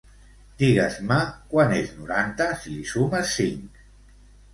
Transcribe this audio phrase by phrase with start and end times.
[0.61, 1.17] Digues-me
[1.51, 3.79] quant és noranta si li sumes cinc.